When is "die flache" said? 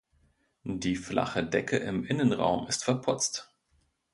0.63-1.45